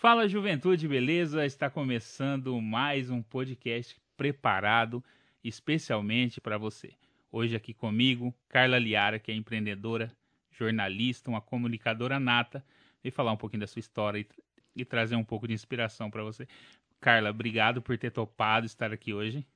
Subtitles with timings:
[0.00, 1.44] Fala juventude, beleza?
[1.44, 5.04] Está começando mais um podcast preparado
[5.44, 6.94] especialmente para você.
[7.30, 10.10] Hoje aqui comigo, Carla Liara, que é empreendedora,
[10.50, 12.64] jornalista, uma comunicadora nata,
[13.04, 14.26] e falar um pouquinho da sua história e,
[14.74, 16.48] e trazer um pouco de inspiração para você.
[16.98, 19.46] Carla, obrigado por ter topado estar aqui hoje.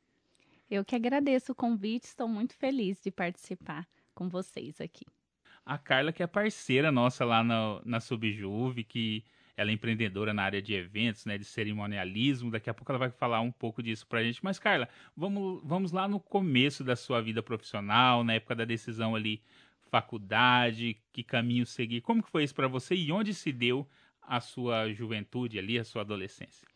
[0.71, 5.07] Eu que agradeço o convite, estou muito feliz de participar com vocês aqui.
[5.65, 9.25] A Carla, que é parceira nossa lá na, na Subjuve, que
[9.57, 12.51] ela é empreendedora na área de eventos, né, de cerimonialismo.
[12.51, 14.43] Daqui a pouco ela vai falar um pouco disso pra gente.
[14.43, 19.15] Mas, Carla, vamos, vamos lá no começo da sua vida profissional, na época da decisão
[19.15, 19.43] ali,
[19.91, 22.01] faculdade, que caminho seguir.
[22.01, 23.89] Como que foi isso para você e onde se deu
[24.21, 26.67] a sua juventude ali, a sua adolescência?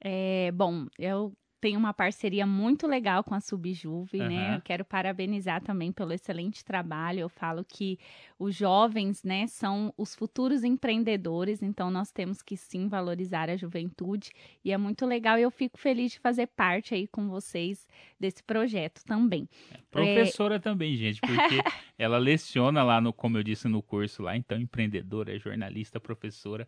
[0.00, 4.26] É, bom, eu tem uma parceria muito legal com a Subjuve, uhum.
[4.26, 4.56] né?
[4.56, 7.20] Eu quero parabenizar também pelo excelente trabalho.
[7.20, 8.00] Eu falo que
[8.36, 14.32] os jovens, né, são os futuros empreendedores, então nós temos que sim valorizar a juventude
[14.64, 17.86] e é muito legal e eu fico feliz de fazer parte aí com vocês
[18.18, 19.48] desse projeto também.
[19.70, 20.58] É, professora é...
[20.58, 21.30] também, gente, porque
[21.96, 26.66] ela leciona lá no, como eu disse no curso lá, então empreendedora, jornalista, professora,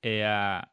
[0.00, 0.68] é a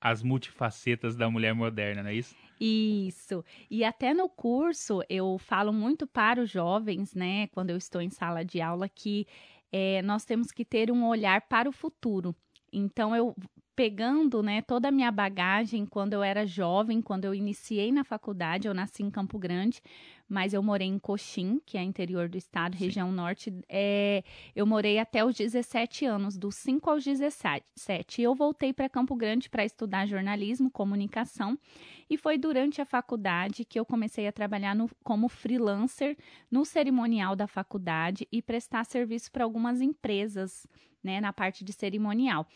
[0.00, 2.34] as multifacetas da mulher moderna, não é isso?
[2.60, 3.44] Isso.
[3.70, 8.10] E até no curso eu falo muito para os jovens, né, quando eu estou em
[8.10, 9.26] sala de aula, que
[9.72, 12.34] é, nós temos que ter um olhar para o futuro.
[12.72, 13.34] Então eu
[13.80, 18.68] pegando, né, toda a minha bagagem quando eu era jovem, quando eu iniciei na faculdade,
[18.68, 19.80] eu nasci em Campo Grande,
[20.28, 22.84] mas eu morei em Coxim, que é interior do estado, Sim.
[22.84, 23.50] região norte.
[23.66, 24.22] É,
[24.54, 28.20] eu morei até os 17 anos, dos 5 aos 17.
[28.20, 31.58] Eu voltei para Campo Grande para estudar jornalismo, comunicação,
[32.10, 36.18] e foi durante a faculdade que eu comecei a trabalhar no, como freelancer
[36.50, 40.66] no cerimonial da faculdade e prestar serviço para algumas empresas,
[41.02, 42.46] né, na parte de cerimonial.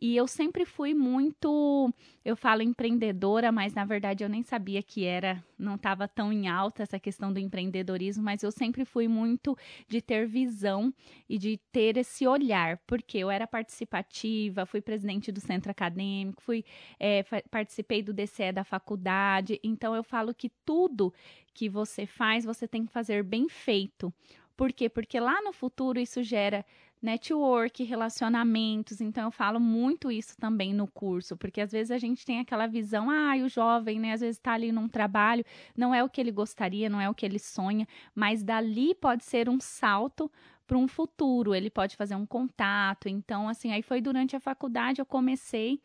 [0.00, 1.92] E eu sempre fui muito,
[2.24, 6.48] eu falo empreendedora, mas na verdade eu nem sabia que era, não estava tão em
[6.48, 9.54] alta essa questão do empreendedorismo, mas eu sempre fui muito
[9.86, 10.90] de ter visão
[11.28, 16.64] e de ter esse olhar, porque eu era participativa, fui presidente do centro acadêmico, fui
[16.98, 21.12] é, participei do DCE da faculdade, então eu falo que tudo
[21.52, 24.10] que você faz, você tem que fazer bem feito.
[24.56, 24.88] Por quê?
[24.90, 26.64] Porque lá no futuro isso gera
[27.02, 29.00] network, relacionamentos.
[29.00, 32.66] Então eu falo muito isso também no curso, porque às vezes a gente tem aquela
[32.66, 35.44] visão, ah, o jovem, né, às vezes está ali num trabalho,
[35.76, 39.24] não é o que ele gostaria, não é o que ele sonha, mas dali pode
[39.24, 40.30] ser um salto
[40.66, 43.08] para um futuro, ele pode fazer um contato.
[43.08, 45.80] Então, assim, aí foi durante a faculdade eu comecei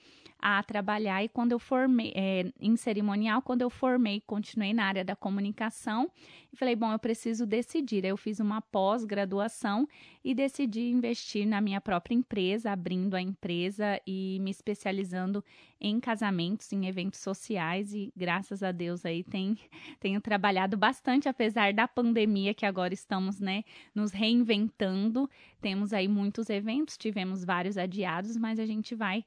[0.48, 5.04] a trabalhar e quando eu formei é, em cerimonial, quando eu formei, continuei na área
[5.04, 6.08] da comunicação
[6.54, 8.06] e falei, bom, eu preciso decidir.
[8.06, 9.88] Eu fiz uma pós-graduação
[10.24, 15.44] e decidi investir na minha própria empresa, abrindo a empresa e me especializando
[15.82, 19.58] em casamentos, em eventos sociais e graças a Deus aí tem,
[20.00, 23.64] tenho trabalhado bastante, apesar da pandemia que agora estamos, né,
[23.96, 25.28] nos reinventando.
[25.60, 29.26] Temos aí muitos eventos, tivemos vários adiados, mas a gente vai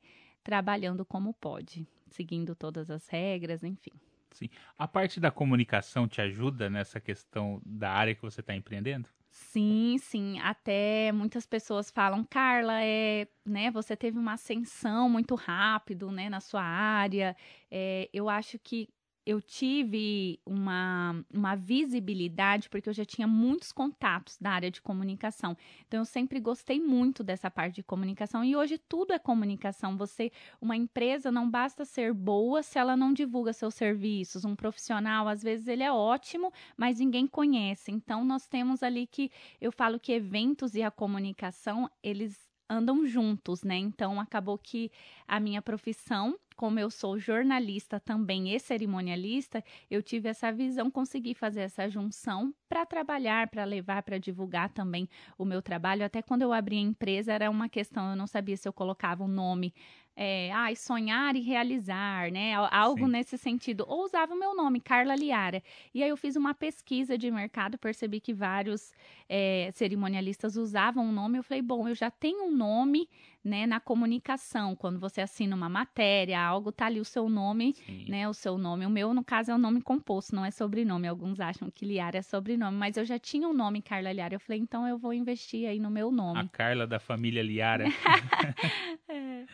[0.49, 3.93] trabalhando como pode, seguindo todas as regras, enfim.
[4.31, 4.49] Sim.
[4.79, 9.11] A parte da comunicação te ajuda nessa questão da área que você está empreendendo?
[9.31, 10.39] Sim, sim.
[10.41, 13.71] Até muitas pessoas falam, Carla, é, né?
[13.71, 17.37] Você teve uma ascensão muito rápido, né, na sua área.
[17.71, 18.89] É, eu acho que
[19.29, 25.55] eu tive uma, uma visibilidade porque eu já tinha muitos contatos da área de comunicação.
[25.87, 29.99] Então eu sempre gostei muito dessa parte de comunicação e hoje tudo é comunicação.
[29.99, 34.47] Você, uma empresa não basta ser boa se ela não divulga seus serviços.
[34.47, 37.91] Um profissional, às vezes ele é ótimo, mas ninguém conhece.
[37.91, 43.63] Então nós temos ali que eu falo que eventos e a comunicação, eles andam juntos,
[43.63, 43.77] né?
[43.77, 44.91] Então acabou que
[45.27, 51.33] a minha profissão como eu sou jornalista também e cerimonialista, eu tive essa visão, consegui
[51.33, 55.09] fazer essa junção para trabalhar, para levar, para divulgar também
[55.39, 56.05] o meu trabalho.
[56.05, 59.23] Até quando eu abri a empresa era uma questão, eu não sabia se eu colocava
[59.23, 59.73] um nome
[60.21, 62.53] é, ah, sonhar e realizar, né?
[62.73, 63.13] Algo Sim.
[63.13, 63.85] nesse sentido.
[63.87, 65.63] Ou usava o meu nome, Carla Liara.
[65.95, 68.93] E aí eu fiz uma pesquisa de mercado, percebi que vários
[69.29, 71.39] é, cerimonialistas usavam o nome.
[71.39, 73.09] Eu falei, bom, eu já tenho um nome,
[73.49, 74.77] né, na comunicação.
[74.77, 78.05] Quando você assina uma matéria, algo tá ali o seu nome, Sim.
[78.09, 78.29] né?
[78.29, 78.87] O seu nome.
[78.87, 81.09] O meu, no caso, é o nome composto, não é sobrenome.
[81.09, 84.35] Alguns acham que Liara é sobrenome, mas eu já tinha um nome, Carla Liara.
[84.35, 86.39] Eu falei, então eu vou investir aí no meu nome.
[86.39, 87.85] A Carla da família Liara.
[89.09, 89.47] é.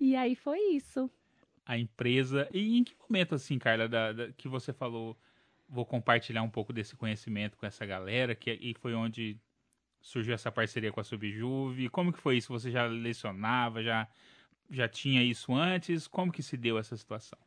[0.00, 1.10] E aí foi isso.
[1.64, 2.48] A empresa.
[2.52, 5.16] E em que momento, assim, Carla, da, da, que você falou,
[5.68, 9.38] vou compartilhar um pouco desse conhecimento com essa galera, que e foi onde
[10.00, 11.88] surgiu essa parceria com a Subjuve?
[11.88, 12.52] Como que foi isso?
[12.52, 14.08] Você já lecionava, já
[14.70, 16.06] já tinha isso antes?
[16.06, 17.38] Como que se deu essa situação?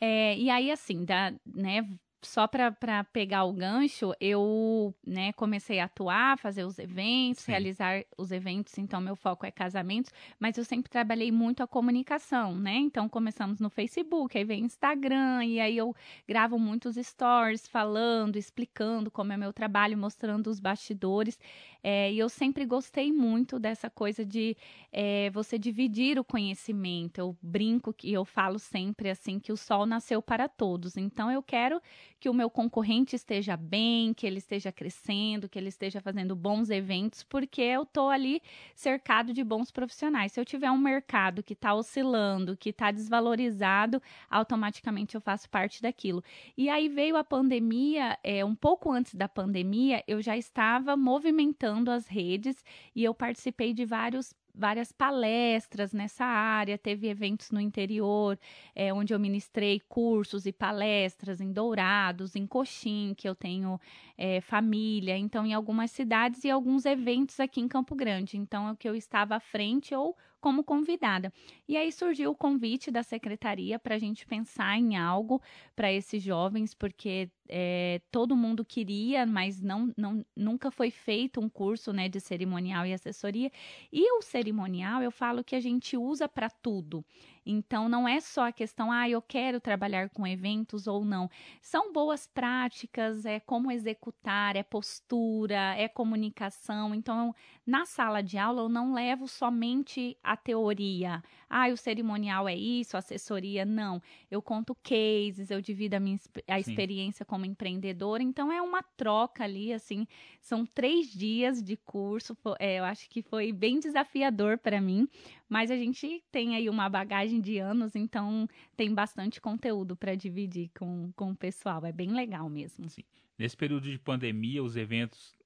[0.00, 1.82] É, e aí, assim, da, né,
[2.26, 7.52] só para pegar o gancho, eu né, comecei a atuar, fazer os eventos, Sim.
[7.52, 12.56] realizar os eventos, então meu foco é casamentos, mas eu sempre trabalhei muito a comunicação,
[12.56, 12.76] né?
[12.76, 15.94] Então começamos no Facebook, aí vem Instagram, e aí eu
[16.28, 21.38] gravo muitos stories falando, explicando como é meu trabalho, mostrando os bastidores.
[21.82, 24.56] É, e eu sempre gostei muito dessa coisa de
[24.92, 27.18] é, você dividir o conhecimento.
[27.18, 30.96] Eu brinco que eu falo sempre assim que o sol nasceu para todos.
[30.96, 31.80] Então eu quero
[32.18, 36.70] que o meu concorrente esteja bem, que ele esteja crescendo, que ele esteja fazendo bons
[36.70, 38.40] eventos, porque eu estou ali
[38.74, 40.32] cercado de bons profissionais.
[40.32, 45.82] Se eu tiver um mercado que está oscilando, que está desvalorizado, automaticamente eu faço parte
[45.82, 46.22] daquilo.
[46.56, 51.90] E aí veio a pandemia, é, um pouco antes da pandemia, eu já estava movimentando
[51.90, 52.64] as redes
[52.94, 58.38] e eu participei de vários várias palestras nessa área, teve eventos no interior,
[58.74, 63.78] é, onde eu ministrei cursos e palestras em Dourados, em Coxim, que eu tenho
[64.16, 68.36] é, família, então em algumas cidades e alguns eventos aqui em Campo Grande.
[68.36, 70.16] Então, é o que eu estava à frente ou
[70.46, 71.32] como convidada.
[71.66, 75.42] E aí surgiu o convite da secretaria para a gente pensar em algo
[75.74, 81.48] para esses jovens, porque é, todo mundo queria, mas não, não, nunca foi feito um
[81.48, 83.50] curso né, de cerimonial e assessoria.
[83.92, 87.04] E o cerimonial, eu falo que a gente usa para tudo.
[87.46, 91.30] Então, não é só a questão, ah, eu quero trabalhar com eventos ou não.
[91.62, 96.94] São boas práticas, é como executar, é postura, é comunicação.
[96.94, 97.34] Então,
[97.64, 101.22] na sala de aula, eu não levo somente a teoria.
[101.48, 104.02] Ah, o cerimonial é isso, assessoria, não.
[104.30, 108.22] Eu conto cases, eu divido a minha a experiência como empreendedora.
[108.22, 110.06] Então, é uma troca ali, assim.
[110.40, 112.36] São três dias de curso.
[112.58, 115.08] É, eu acho que foi bem desafiador para mim,
[115.48, 120.70] mas a gente tem aí uma bagagem de anos, então tem bastante conteúdo para dividir
[120.78, 121.84] com, com o pessoal.
[121.84, 122.88] É bem legal mesmo.
[122.88, 123.02] Sim.
[123.38, 125.36] Nesse período de pandemia, os eventos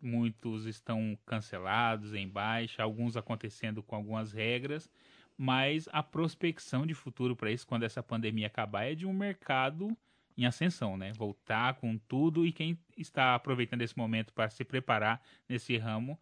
[0.00, 4.90] muitos estão cancelados, em baixa, alguns acontecendo com algumas regras,
[5.36, 9.96] mas a prospecção de futuro para isso, quando essa pandemia acabar, é de um mercado
[10.36, 11.12] em ascensão, né?
[11.16, 16.18] Voltar com tudo e quem está aproveitando esse momento para se preparar nesse ramo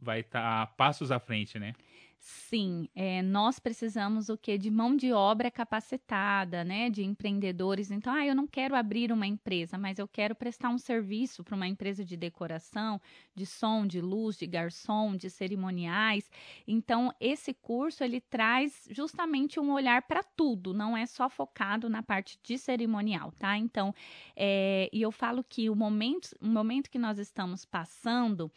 [0.00, 1.74] vai estar tá passos à frente, né?
[2.20, 7.90] Sim, é, nós precisamos o que de mão de obra capacitada, né, de empreendedores.
[7.90, 11.56] Então, ah, eu não quero abrir uma empresa, mas eu quero prestar um serviço para
[11.56, 13.00] uma empresa de decoração,
[13.34, 16.30] de som, de luz, de garçom, de cerimoniais.
[16.68, 22.02] Então, esse curso ele traz justamente um olhar para tudo, não é só focado na
[22.02, 23.56] parte de cerimonial, tá?
[23.56, 23.94] Então,
[24.36, 28.52] é, e eu falo que o momento, o momento que nós estamos passando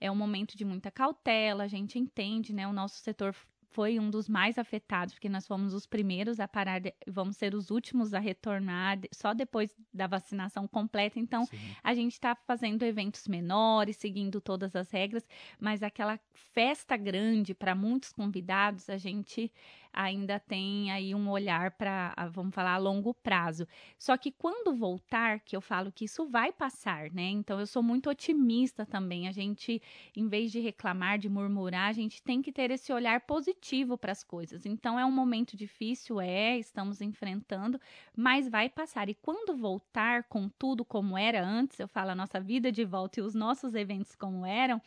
[0.00, 2.66] é um momento de muita cautela, a gente entende, né?
[2.66, 3.34] O nosso setor
[3.70, 7.70] foi um dos mais afetados, porque nós fomos os primeiros a parar, vamos ser os
[7.70, 11.18] últimos a retornar só depois da vacinação completa.
[11.18, 11.58] Então, Sim.
[11.82, 15.28] a gente está fazendo eventos menores, seguindo todas as regras,
[15.60, 19.52] mas aquela festa grande para muitos convidados, a gente
[19.92, 23.66] ainda tem aí um olhar para, vamos falar, a longo prazo.
[23.98, 27.28] Só que quando voltar, que eu falo que isso vai passar, né?
[27.30, 29.28] Então eu sou muito otimista também.
[29.28, 29.80] A gente,
[30.16, 34.12] em vez de reclamar, de murmurar, a gente tem que ter esse olhar positivo para
[34.12, 34.66] as coisas.
[34.66, 37.80] Então é um momento difícil, é, estamos enfrentando,
[38.16, 39.08] mas vai passar.
[39.08, 43.20] E quando voltar com tudo como era antes, eu falo a nossa vida de volta
[43.20, 44.80] e os nossos eventos como eram,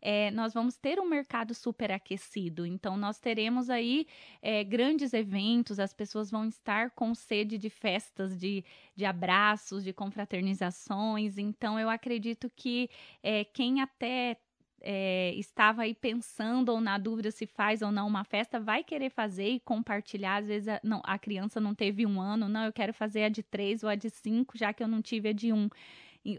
[0.00, 2.64] é, nós vamos ter um mercado superaquecido.
[2.66, 4.06] Então, nós teremos aí
[4.40, 8.64] é, grandes eventos, as pessoas vão estar com sede de festas, de,
[8.94, 11.38] de abraços, de confraternizações.
[11.38, 12.88] Então, eu acredito que
[13.22, 14.36] é, quem até
[14.80, 19.10] é, estava aí pensando ou na dúvida se faz ou não uma festa, vai querer
[19.10, 20.36] fazer e compartilhar.
[20.36, 23.28] Às vezes a, não, a criança não teve um ano, não, eu quero fazer a
[23.28, 25.68] de três ou a de cinco, já que eu não tive a de um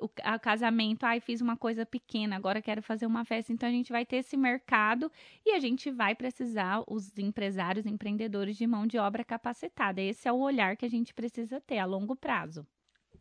[0.01, 3.53] o casamento, ai, fiz uma coisa pequena, agora quero fazer uma festa.
[3.53, 5.11] Então a gente vai ter esse mercado
[5.45, 10.01] e a gente vai precisar os empresários, empreendedores de mão de obra capacitada.
[10.01, 12.67] Esse é o olhar que a gente precisa ter a longo prazo.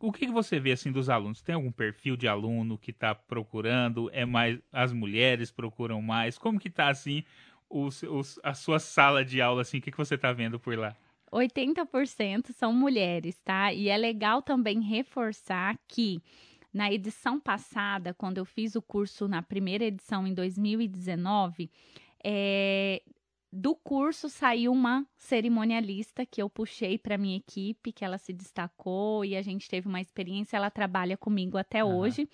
[0.01, 1.41] O que, que você vê assim dos alunos?
[1.41, 4.09] Tem algum perfil de aluno que está procurando?
[4.13, 6.37] É mais as mulheres procuram mais?
[6.37, 7.23] Como que está assim
[7.69, 9.79] os, os, a sua sala de aula assim?
[9.79, 10.95] O que, que você está vendo por lá?
[11.31, 13.73] 80% são mulheres, tá?
[13.73, 16.21] E é legal também reforçar que
[16.73, 21.69] na edição passada, quando eu fiz o curso na primeira edição em 2019,
[22.23, 23.01] é,
[23.51, 29.25] do curso saiu uma cerimonialista que eu puxei para minha equipe, que ela se destacou
[29.25, 30.55] e a gente teve uma experiência.
[30.55, 31.97] Ela trabalha comigo até uhum.
[31.97, 32.29] hoje.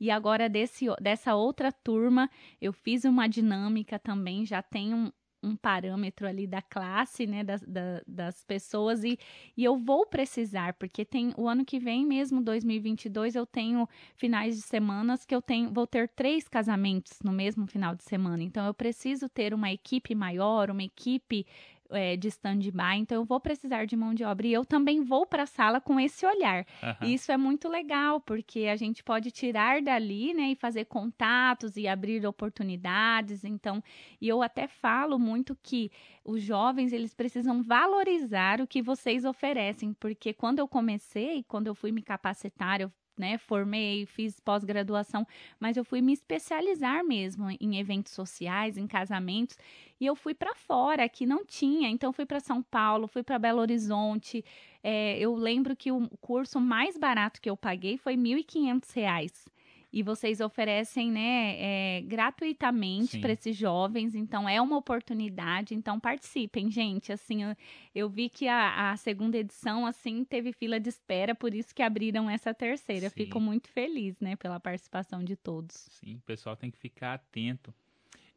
[0.00, 4.46] E agora desse, dessa outra turma, eu fiz uma dinâmica também.
[4.46, 5.12] Já tem um,
[5.44, 9.18] um parâmetro ali da classe, né, das, da, das pessoas, e,
[9.56, 14.56] e eu vou precisar, porque tem o ano que vem mesmo, 2022, eu tenho finais
[14.56, 18.66] de semanas que eu tenho, vou ter três casamentos no mesmo final de semana, então
[18.66, 21.46] eu preciso ter uma equipe maior, uma equipe
[21.90, 25.26] é, de stand-by, então eu vou precisar de mão de obra e eu também vou
[25.26, 26.66] para a sala com esse olhar.
[26.82, 27.08] Uhum.
[27.08, 31.76] E isso é muito legal, porque a gente pode tirar dali, né, e fazer contatos
[31.76, 33.44] e abrir oportunidades.
[33.44, 33.82] Então,
[34.20, 35.90] e eu até falo muito que
[36.24, 41.74] os jovens, eles precisam valorizar o que vocês oferecem, porque quando eu comecei, quando eu
[41.74, 45.26] fui me capacitar, eu né, formei, fiz pós-graduação,
[45.58, 49.56] mas eu fui me especializar mesmo em eventos sociais, em casamentos,
[50.00, 51.88] e eu fui para fora, que não tinha.
[51.88, 54.44] Então, fui para São Paulo, fui para Belo Horizonte.
[54.82, 59.53] É, eu lembro que o curso mais barato que eu paguei foi R$ 1.500
[59.94, 66.68] e vocês oferecem, né, é, gratuitamente para esses jovens, então é uma oportunidade, então participem,
[66.68, 67.56] gente, assim, eu,
[67.94, 71.80] eu vi que a, a, segunda edição, assim, teve fila de espera, por isso que
[71.80, 73.14] abriram essa terceira, Sim.
[73.14, 75.86] fico muito feliz, né, pela participação de todos.
[75.92, 77.72] Sim, o pessoal tem que ficar atento.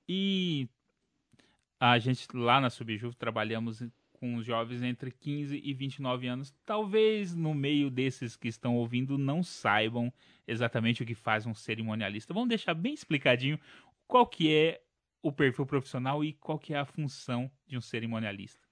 [0.08, 0.70] E
[1.80, 3.82] a gente lá na Subjuve trabalhamos
[4.20, 6.54] com os jovens entre 15 e 29 anos.
[6.66, 10.12] Talvez no meio desses que estão ouvindo não saibam
[10.48, 12.34] exatamente o que faz um cerimonialista.
[12.34, 13.60] Vamos deixar bem explicadinho
[14.08, 14.82] qual que é
[15.22, 18.68] o perfil profissional e qual que é a função de um cerimonialista.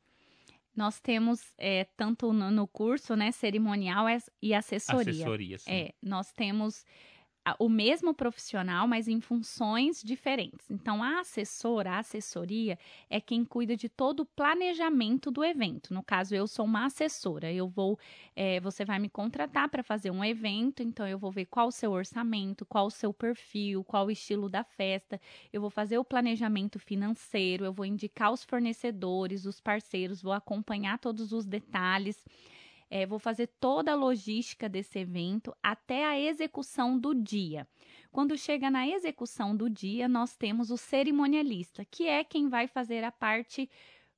[0.75, 4.07] Nós temos é, tanto no, curso, né, cerimonial
[4.41, 5.11] e assessoria.
[5.11, 5.71] Assessoria, sim.
[5.71, 6.85] É, nós temos
[7.59, 10.69] o mesmo profissional, mas em funções diferentes.
[10.69, 12.77] Então, a assessora, a assessoria,
[13.09, 15.93] é quem cuida de todo o planejamento do evento.
[15.93, 17.51] No caso, eu sou uma assessora.
[17.51, 17.99] Eu vou,
[18.35, 21.71] é, você vai me contratar para fazer um evento, então eu vou ver qual o
[21.71, 25.21] seu orçamento, qual o seu perfil, qual o estilo da festa.
[25.53, 30.97] Eu vou fazer o planejamento financeiro, eu vou indicar os fornecedores, os parceiros, vou acompanhar
[30.97, 32.23] todos os detalhes.
[32.89, 37.67] É, vou fazer toda a logística desse evento até a execução do dia.
[38.11, 43.03] Quando chega na execução do dia, nós temos o cerimonialista, que é quem vai fazer
[43.03, 43.69] a parte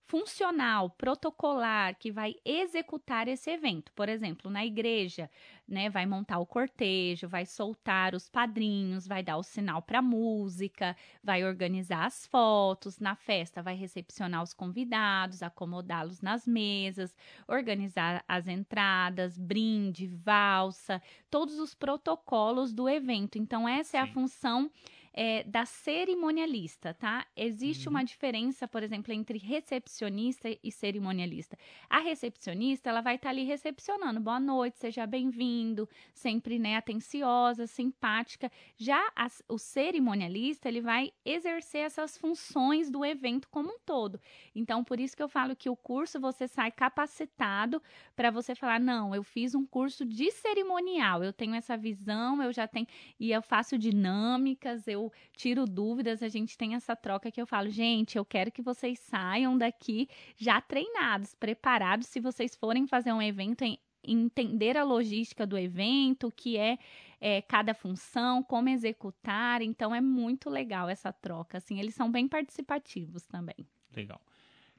[0.08, 3.92] funcional, protocolar, que vai executar esse evento.
[3.94, 5.30] Por exemplo, na igreja,
[5.68, 10.96] né, vai montar o cortejo, vai soltar os padrinhos, vai dar o sinal para música,
[11.22, 18.48] vai organizar as fotos, na festa vai recepcionar os convidados, acomodá-los nas mesas, organizar as
[18.48, 23.38] entradas, brinde, valsa, todos os protocolos do evento.
[23.38, 23.98] Então essa Sim.
[23.98, 24.72] é a função
[25.20, 27.26] é, da cerimonialista, tá?
[27.36, 27.96] Existe uhum.
[27.96, 31.58] uma diferença, por exemplo, entre recepcionista e cerimonialista.
[31.90, 37.66] A recepcionista, ela vai estar tá ali recepcionando, boa noite, seja bem-vindo, sempre, né, atenciosa,
[37.66, 38.52] simpática.
[38.78, 44.22] Já a, o cerimonialista, ele vai exercer essas funções do evento como um todo.
[44.54, 47.82] Então, por isso que eu falo que o curso você sai capacitado
[48.16, 52.54] para você falar, não, eu fiz um curso de cerimonial, eu tenho essa visão, eu
[52.54, 52.86] já tenho,
[53.20, 57.70] e eu faço dinâmicas, eu tiro dúvidas, a gente tem essa troca que eu falo,
[57.70, 63.22] gente, eu quero que vocês saiam daqui já treinados, preparados, se vocês forem fazer um
[63.22, 66.78] evento em entender a logística do evento, o que é,
[67.20, 69.62] é, cada função, como executar.
[69.62, 71.58] Então é muito legal essa troca.
[71.58, 73.68] Assim, eles são bem participativos também.
[73.96, 74.22] Legal.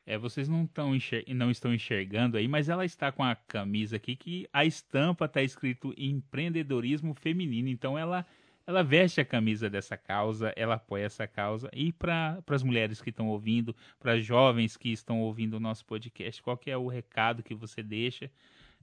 [0.07, 0.93] É, vocês não, tão
[1.35, 5.43] não estão enxergando aí, mas ela está com a camisa aqui que a estampa está
[5.43, 7.69] escrito empreendedorismo feminino.
[7.69, 8.27] Então ela
[8.69, 11.71] ela veste a camisa dessa causa, ela apoia essa causa.
[11.73, 15.87] E para as mulheres que estão ouvindo, para as jovens que estão ouvindo o nosso
[15.87, 18.31] podcast, qual é o recado que você deixa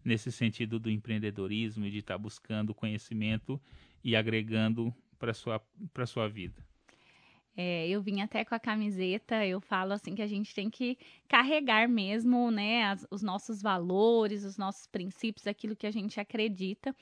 [0.04, 3.62] nesse sentido do empreendedorismo e de estar tá buscando conhecimento
[4.04, 5.62] e agregando para sua,
[6.08, 6.66] sua vida?
[7.56, 10.98] É, eu vim até com a camiseta, eu falo assim que a gente tem que
[11.28, 16.94] carregar mesmo, né, as, os nossos valores, os nossos princípios, aquilo que a gente acredita.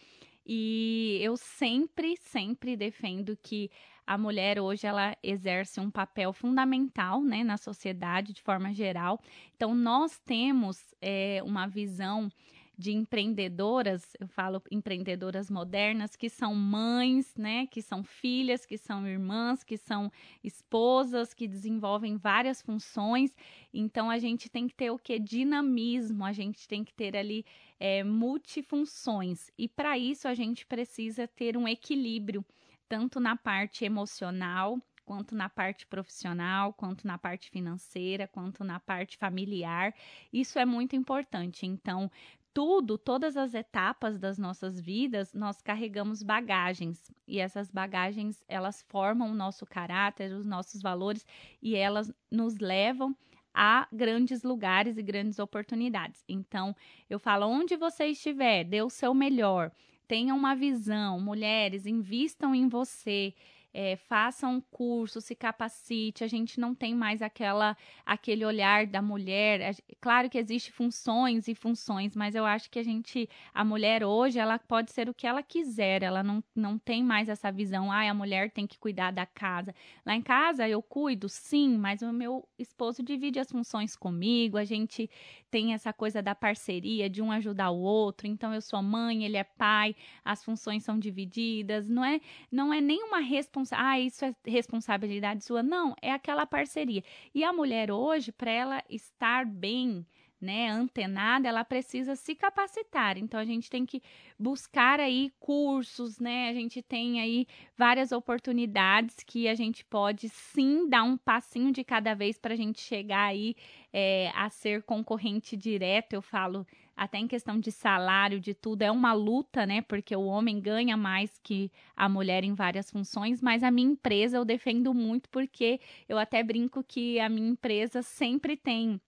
[0.45, 3.71] E eu sempre, sempre defendo que
[4.05, 9.19] a mulher hoje ela exerce um papel fundamental né, na sociedade de forma geral.
[9.55, 12.29] Então, nós temos é, uma visão
[12.77, 19.07] de empreendedoras, eu falo empreendedoras modernas, que são mães, né, que são filhas, que são
[19.07, 20.11] irmãs, que são
[20.43, 23.35] esposas, que desenvolvem várias funções.
[23.73, 25.19] Então a gente tem que ter o que?
[25.19, 27.45] Dinamismo, a gente tem que ter ali
[27.79, 29.51] é, multifunções.
[29.57, 32.43] E para isso a gente precisa ter um equilíbrio,
[32.89, 39.17] tanto na parte emocional, quanto na parte profissional, quanto na parte financeira, quanto na parte
[39.17, 39.93] familiar.
[40.31, 41.65] Isso é muito importante.
[41.65, 42.09] Então,
[42.53, 47.11] tudo, todas as etapas das nossas vidas, nós carregamos bagagens.
[47.27, 51.25] E essas bagagens elas formam o nosso caráter, os nossos valores
[51.61, 53.15] e elas nos levam
[53.53, 56.23] a grandes lugares e grandes oportunidades.
[56.27, 56.75] Então,
[57.09, 59.71] eu falo, onde você estiver, dê o seu melhor,
[60.07, 63.33] tenha uma visão, mulheres, invistam em você,
[63.73, 66.23] é, faça um curso, se capacite.
[66.23, 67.75] A gente não tem mais aquela
[68.05, 69.75] aquele olhar da mulher.
[69.99, 74.37] Claro que existe funções e funções, mas eu acho que a gente, a mulher hoje,
[74.37, 76.03] ela pode ser o que ela quiser.
[76.03, 79.73] Ela não, não tem mais essa visão, ah, a mulher tem que cuidar da casa.
[80.05, 84.57] Lá em casa eu cuido, sim, mas o meu esposo divide as funções comigo.
[84.57, 85.09] A gente
[85.49, 88.27] tem essa coisa da parceria, de um ajudar o outro.
[88.27, 91.87] Então eu sou mãe, ele é pai, as funções são divididas.
[91.87, 95.63] Não é, não é nenhuma responsabilidade ah, isso é responsabilidade sua.
[95.63, 97.03] Não, é aquela parceria.
[97.33, 100.05] E a mulher hoje, para ela estar bem,
[100.43, 103.17] né, antenada, ela precisa se capacitar.
[103.17, 104.01] Então a gente tem que
[104.37, 106.49] buscar aí cursos, né?
[106.49, 111.83] A gente tem aí várias oportunidades que a gente pode sim dar um passinho de
[111.83, 113.55] cada vez para a gente chegar aí
[113.93, 116.13] é, a ser concorrente direto.
[116.13, 119.81] Eu falo até em questão de salário, de tudo, é uma luta, né?
[119.81, 124.37] Porque o homem ganha mais que a mulher em várias funções, mas a minha empresa
[124.37, 129.01] eu defendo muito porque eu até brinco que a minha empresa sempre tem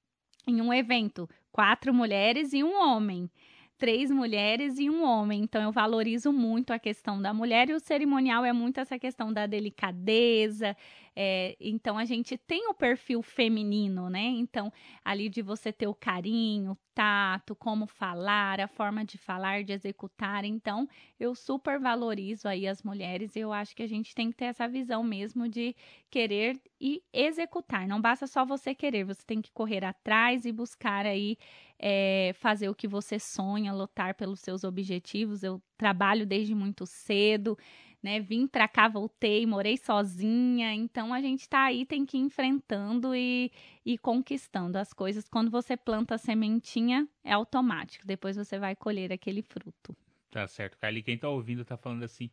[0.48, 3.30] em um evento quatro mulheres e um homem
[3.78, 5.44] três mulheres e um homem.
[5.44, 9.32] Então eu valorizo muito a questão da mulher e o cerimonial é muito essa questão
[9.32, 10.76] da delicadeza,
[11.16, 14.24] é, então a gente tem o perfil feminino, né?
[14.24, 14.72] Então,
[15.04, 20.44] ali de você ter o carinho, tato, como falar, a forma de falar, de executar.
[20.44, 20.88] Então,
[21.20, 24.46] eu super valorizo aí as mulheres e eu acho que a gente tem que ter
[24.46, 25.74] essa visão mesmo de
[26.10, 27.88] querer e executar.
[27.88, 31.38] Não basta só você querer, você tem que correr atrás e buscar aí
[31.80, 35.44] é, fazer o que você sonha, lutar pelos seus objetivos.
[35.44, 37.58] Eu trabalho desde muito cedo
[38.06, 38.20] né?
[38.20, 40.72] Vim para cá, voltei, morei sozinha.
[40.76, 43.52] Então a gente tá aí, tem que ir enfrentando e,
[43.84, 45.28] e conquistando as coisas.
[45.28, 48.06] Quando você planta a sementinha, é automático.
[48.06, 49.98] Depois você vai colher aquele fruto.
[50.30, 51.02] Tá certo, Carly.
[51.02, 52.30] Quem tá ouvindo tá falando assim: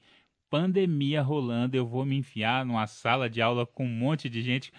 [0.50, 4.70] pandemia rolando, eu vou me enfiar numa sala de aula com um monte de gente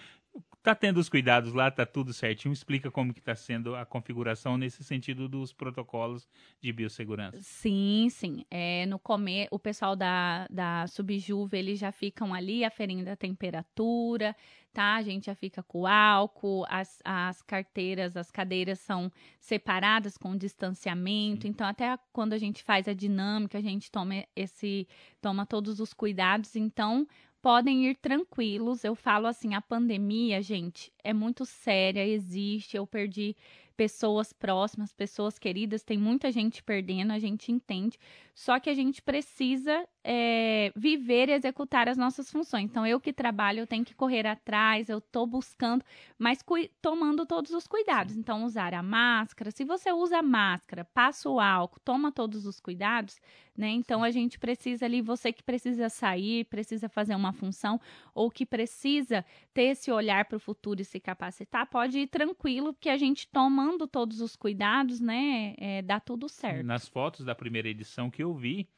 [0.64, 2.50] tá tendo os cuidados lá, tá tudo certinho.
[2.50, 6.26] Explica como que tá sendo a configuração nesse sentido dos protocolos
[6.58, 7.38] de biossegurança.
[7.42, 8.46] Sim, sim.
[8.50, 14.34] É, no comer, o pessoal da, da Subjuve, eles já ficam ali aferindo a temperatura,
[14.72, 14.94] tá?
[14.94, 21.42] A gente já fica com álcool, as, as carteiras, as cadeiras são separadas com distanciamento.
[21.42, 21.48] Sim.
[21.48, 24.88] Então, até quando a gente faz a dinâmica, a gente toma esse,
[25.20, 26.56] toma todos os cuidados.
[26.56, 27.06] Então,
[27.44, 28.84] podem ir tranquilos.
[28.84, 32.74] Eu falo assim, a pandemia, gente, é muito séria, existe.
[32.74, 33.36] Eu perdi
[33.76, 37.98] pessoas próximas, pessoas queridas, tem muita gente perdendo, a gente entende.
[38.34, 42.64] Só que a gente precisa é, viver e executar as nossas funções.
[42.64, 45.82] Então, eu que trabalho, eu tenho que correr atrás, eu estou buscando,
[46.18, 46.44] mas
[46.82, 48.14] tomando todos os cuidados.
[48.14, 49.50] Então, usar a máscara.
[49.50, 53.18] Se você usa a máscara, passa o álcool, toma todos os cuidados,
[53.56, 53.70] né?
[53.70, 57.80] Então, a gente precisa ali, você que precisa sair, precisa fazer uma função,
[58.14, 62.74] ou que precisa ter esse olhar para o futuro e se capacitar, pode ir tranquilo,
[62.74, 66.66] porque a gente tomando todos os cuidados, né, é, dá tudo certo.
[66.66, 68.68] Nas fotos da primeira edição que eu vi,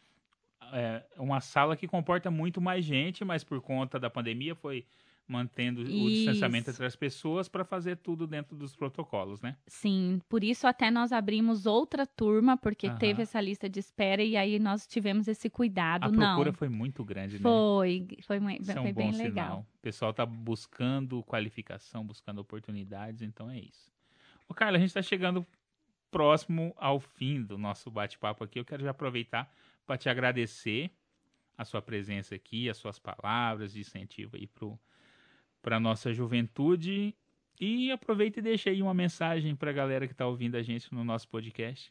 [0.72, 4.84] é uma sala que comporta muito mais gente, mas por conta da pandemia foi
[5.28, 6.04] mantendo isso.
[6.04, 9.56] o distanciamento entre as pessoas para fazer tudo dentro dos protocolos, né?
[9.66, 12.96] Sim, por isso até nós abrimos outra turma, porque uhum.
[12.96, 16.04] teve essa lista de espera e aí nós tivemos esse cuidado.
[16.04, 16.56] A procura Não.
[16.56, 17.42] foi muito grande, né?
[17.42, 19.12] Foi, foi, foi, isso é um sinal.
[19.12, 19.66] legal.
[19.78, 23.92] O pessoal está buscando qualificação, buscando oportunidades, então é isso.
[24.48, 25.44] Ô, Carla, a gente está chegando
[26.10, 28.60] próximo ao fim do nosso bate-papo aqui.
[28.60, 29.52] Eu quero já aproveitar
[29.86, 30.90] para te agradecer
[31.56, 34.48] a sua presença aqui, as suas palavras de incentivo aí
[35.62, 37.14] para a nossa juventude.
[37.58, 40.92] E aproveita e deixa aí uma mensagem para a galera que está ouvindo a gente
[40.92, 41.90] no nosso podcast.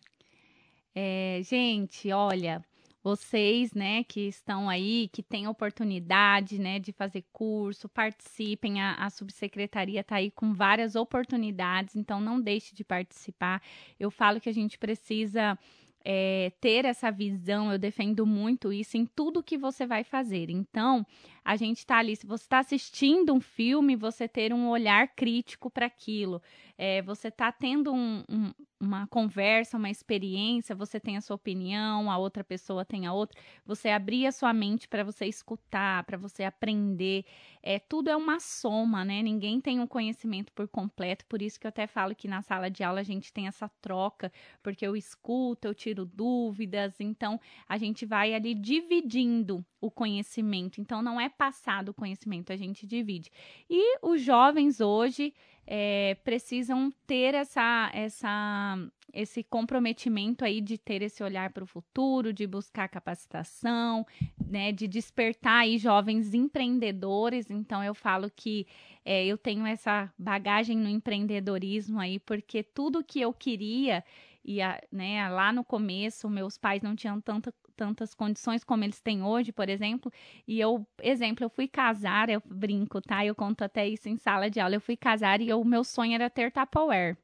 [0.94, 2.64] É, gente, olha,
[3.04, 8.82] vocês, né, que estão aí, que têm oportunidade, né, de fazer curso, participem.
[8.82, 13.62] A, a subsecretaria está aí com várias oportunidades, então não deixe de participar.
[14.00, 15.58] Eu falo que a gente precisa
[16.08, 20.52] é, ter essa visão, eu defendo muito isso em tudo que você vai fazer.
[20.52, 21.04] Então,
[21.44, 25.68] a gente está ali, se você está assistindo um filme, você ter um olhar crítico
[25.68, 26.40] para aquilo.
[26.78, 28.52] É, você está tendo um, um,
[28.86, 33.40] uma conversa, uma experiência, você tem a sua opinião, a outra pessoa tem a outra.
[33.66, 37.26] Você abrir a sua mente para você escutar, para você aprender.
[37.62, 39.22] É, tudo é uma soma, né?
[39.22, 42.70] Ninguém tem um conhecimento por completo, por isso que eu até falo que na sala
[42.70, 47.78] de aula a gente tem essa troca, porque eu escuto, eu tiro dúvidas, então a
[47.78, 50.82] gente vai ali dividindo o conhecimento.
[50.82, 53.32] Então não é passado o conhecimento, a gente divide.
[53.70, 55.34] E os jovens hoje
[55.68, 58.78] é, precisam ter essa, essa,
[59.14, 64.06] esse comprometimento aí de ter esse olhar para o futuro, de buscar capacitação,
[64.48, 67.50] né, de despertar aí jovens empreendedores.
[67.50, 68.68] Então eu falo que
[69.04, 74.04] é, eu tenho essa bagagem no empreendedorismo aí, porque tudo que eu queria
[74.44, 79.02] e a, né, lá no começo meus pais não tinham tanta tantas condições como eles
[79.02, 80.12] têm hoje, por exemplo.
[80.48, 83.26] E eu, exemplo, eu fui casar, eu brinco, tá?
[83.26, 84.76] Eu conto até isso em sala de aula.
[84.76, 87.18] Eu fui casar e o meu sonho era ter Tupperware.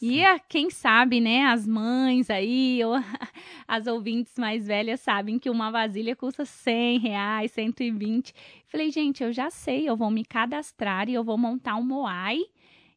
[0.00, 2.94] E a, quem sabe, né, as mães aí, ou
[3.66, 8.34] as ouvintes mais velhas sabem que uma vasilha custa 100 reais, 120.
[8.66, 12.40] Falei, gente, eu já sei, eu vou me cadastrar e eu vou montar um Moai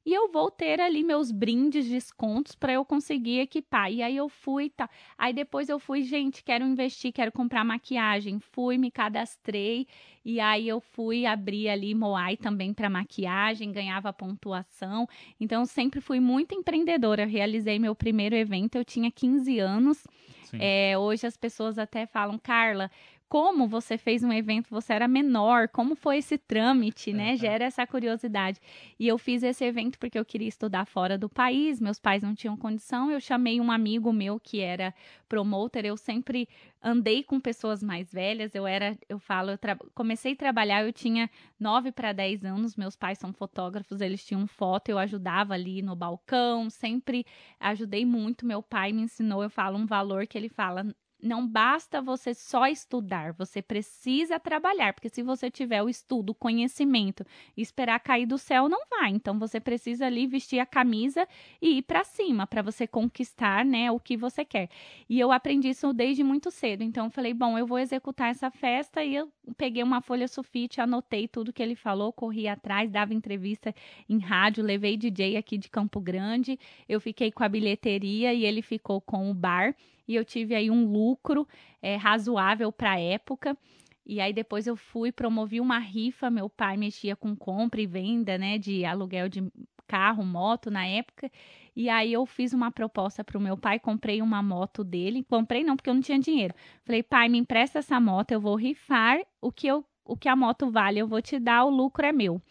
[0.05, 3.91] e eu vou ter ali meus brindes, descontos para eu conseguir equipar.
[3.91, 4.89] E aí eu fui, tá.
[5.17, 8.39] Aí depois eu fui, gente, quero investir, quero comprar maquiagem.
[8.39, 9.88] Fui, me cadastrei
[10.23, 15.07] e aí eu fui abrir ali Moai também para maquiagem, ganhava pontuação.
[15.39, 17.25] Então sempre fui muito empreendedora.
[17.25, 20.05] Realizei meu primeiro evento, eu tinha 15 anos.
[20.53, 22.89] É, hoje as pessoas até falam, Carla,
[23.30, 27.38] como você fez um evento, você era menor, como foi esse trâmite, né?
[27.38, 28.60] Gera essa curiosidade.
[29.00, 32.34] E eu fiz esse evento porque eu queria estudar fora do país, meus pais não
[32.34, 33.12] tinham condição.
[33.12, 34.96] Eu chamei um amigo meu que era
[35.30, 36.50] promotor, eu sempre
[36.82, 38.56] andei com pessoas mais velhas.
[38.56, 39.60] Eu era, eu falo, eu
[39.94, 44.48] comecei a trabalhar, eu tinha 9 para 10 anos, meus pais são fotógrafos, eles tinham
[44.48, 47.24] foto, eu ajudava ali no balcão, sempre
[47.60, 48.44] ajudei muito.
[48.44, 50.84] Meu pai me ensinou, eu falo um valor que ele fala:
[51.21, 56.36] não basta você só estudar, você precisa trabalhar, porque se você tiver o estudo, o
[56.36, 57.25] conhecimento
[57.58, 59.12] esperar cair do céu, não vai.
[59.12, 61.27] Então você precisa ali vestir a camisa
[61.62, 64.69] e ir para cima para você conquistar, né, o que você quer.
[65.10, 66.84] E eu aprendi isso desde muito cedo.
[66.84, 70.79] Então eu falei, bom, eu vou executar essa festa e eu peguei uma folha sulfite,
[70.79, 73.75] anotei tudo que ele falou, corri atrás, dava entrevista
[74.08, 78.62] em rádio, levei DJ aqui de Campo Grande, eu fiquei com a bilheteria e ele
[78.62, 79.75] ficou com o bar
[80.10, 81.48] e eu tive aí um lucro
[81.84, 83.56] é, razoável para a época.
[84.04, 88.36] E aí depois eu fui, promovi uma rifa, meu pai mexia com compra e venda,
[88.36, 89.48] né, de aluguel de
[89.88, 91.32] carro, moto na época.
[91.76, 95.24] E aí eu fiz uma proposta para o meu pai, comprei uma moto dele.
[95.24, 96.56] Comprei não, porque eu não tinha dinheiro.
[96.84, 100.36] Falei, pai, me empresta essa moto, eu vou rifar o que eu o que a
[100.36, 102.41] moto vale, eu vou te dar, o lucro é meu.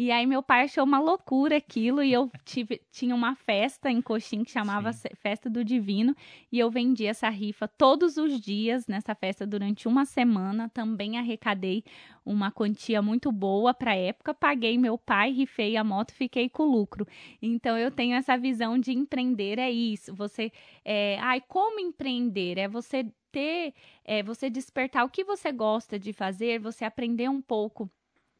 [0.00, 4.00] E aí meu pai achou uma loucura aquilo e eu tive, tinha uma festa em
[4.00, 5.08] Coxim que chamava Sim.
[5.16, 6.14] Festa do Divino
[6.52, 10.68] e eu vendi essa rifa todos os dias nessa festa durante uma semana.
[10.68, 11.82] Também arrecadei
[12.24, 16.62] uma quantia muito boa para a época, paguei meu pai, rifei a moto, fiquei com
[16.62, 17.04] lucro.
[17.42, 20.14] Então eu tenho essa visão de empreender é isso.
[20.14, 20.52] Você,
[20.84, 26.12] é, ai, como empreender é você ter, é, você despertar o que você gosta de
[26.12, 27.90] fazer, você aprender um pouco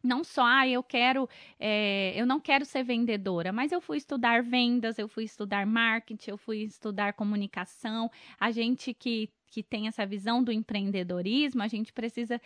[0.03, 4.43] não só, ah, eu quero, é, eu não quero ser vendedora, mas eu fui estudar
[4.43, 8.11] vendas, eu fui estudar marketing, eu fui estudar comunicação.
[8.39, 12.41] A gente que, que tem essa visão do empreendedorismo, a gente precisa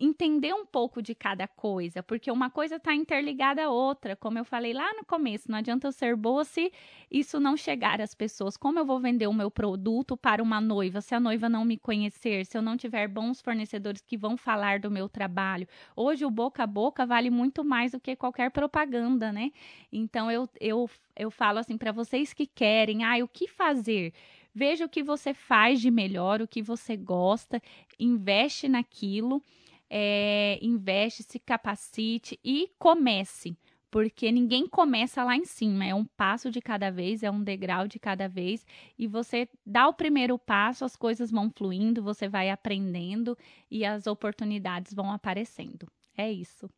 [0.00, 4.16] entender um pouco de cada coisa, porque uma coisa está interligada à outra.
[4.16, 6.72] Como eu falei lá no começo, não adianta eu ser boa se
[7.10, 8.56] isso não chegar às pessoas.
[8.56, 11.76] Como eu vou vender o meu produto para uma noiva se a noiva não me
[11.76, 15.68] conhecer, se eu não tiver bons fornecedores que vão falar do meu trabalho?
[15.94, 19.52] Hoje o boca a boca vale muito mais do que qualquer propaganda, né?
[19.92, 24.14] Então eu, eu, eu falo assim para vocês que querem, ah, o que fazer?
[24.54, 27.62] Veja o que você faz de melhor, o que você gosta,
[27.98, 29.42] investe naquilo
[29.90, 33.56] é, investe, se capacite e comece,
[33.90, 37.88] porque ninguém começa lá em cima, é um passo de cada vez, é um degrau
[37.88, 38.64] de cada vez,
[38.96, 43.36] e você dá o primeiro passo, as coisas vão fluindo, você vai aprendendo
[43.68, 45.88] e as oportunidades vão aparecendo.
[46.16, 46.70] É isso.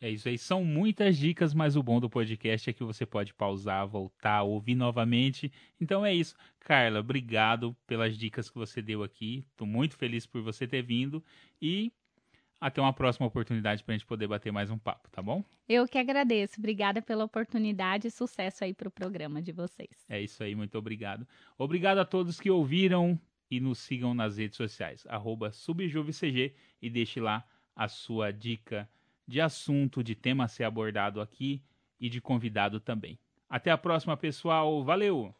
[0.00, 3.32] É isso aí, são muitas dicas, mas o bom do podcast é que você pode
[3.32, 5.50] pausar, voltar, ouvir novamente.
[5.80, 6.36] Então é isso.
[6.60, 9.46] Carla, obrigado pelas dicas que você deu aqui.
[9.50, 11.24] Estou muito feliz por você ter vindo
[11.62, 11.90] e
[12.64, 15.44] até uma próxima oportunidade para a gente poder bater mais um papo, tá bom?
[15.68, 16.54] Eu que agradeço.
[16.58, 20.06] Obrigada pela oportunidade e sucesso aí para o programa de vocês.
[20.08, 21.28] É isso aí, muito obrigado.
[21.58, 25.06] Obrigado a todos que ouviram e nos sigam nas redes sociais,
[25.52, 27.46] subjuvecg e deixe lá
[27.76, 28.88] a sua dica
[29.28, 31.62] de assunto, de tema a ser abordado aqui
[32.00, 33.18] e de convidado também.
[33.46, 34.82] Até a próxima, pessoal.
[34.82, 35.34] Valeu!